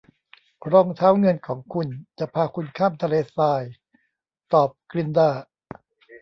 [0.71, 1.87] รองเท้าเงินของคุณ
[2.19, 3.63] จะพาคุณข้ามทะเลทราย
[4.53, 5.29] ตอบกลินดา